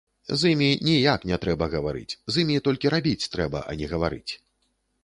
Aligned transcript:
З 0.41 0.49
імі 0.53 0.69
ніяк 0.87 1.27
не 1.31 1.37
трэба 1.43 1.67
гаварыць, 1.75 2.17
з 2.33 2.47
імі 2.47 2.57
толькі 2.69 2.95
рабіць 2.95 3.29
трэба, 3.37 3.59
а 3.69 3.79
не 3.85 3.93
гаварыць. 3.95 4.31